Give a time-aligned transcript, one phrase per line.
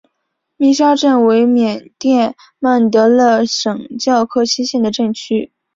[0.57, 5.51] 密沙镇为缅甸曼德勒省皎克西县的镇区。